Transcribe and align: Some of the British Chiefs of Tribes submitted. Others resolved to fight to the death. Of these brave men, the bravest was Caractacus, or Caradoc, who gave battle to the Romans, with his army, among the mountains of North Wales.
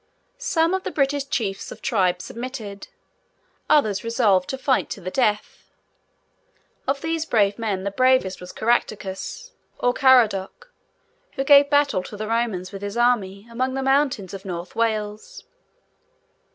Some 0.39 0.73
of 0.73 0.81
the 0.81 0.89
British 0.89 1.25
Chiefs 1.29 1.71
of 1.71 1.79
Tribes 1.79 2.25
submitted. 2.25 2.87
Others 3.69 4.03
resolved 4.03 4.49
to 4.49 4.57
fight 4.57 4.89
to 4.89 4.99
the 4.99 5.11
death. 5.11 5.69
Of 6.87 7.01
these 7.01 7.23
brave 7.23 7.59
men, 7.59 7.83
the 7.83 7.91
bravest 7.91 8.41
was 8.41 8.51
Caractacus, 8.51 9.51
or 9.77 9.93
Caradoc, 9.93 10.73
who 11.33 11.43
gave 11.43 11.69
battle 11.69 12.01
to 12.01 12.17
the 12.17 12.27
Romans, 12.27 12.71
with 12.71 12.81
his 12.81 12.97
army, 12.97 13.47
among 13.51 13.75
the 13.75 13.83
mountains 13.83 14.33
of 14.33 14.43
North 14.43 14.75
Wales. 14.75 15.43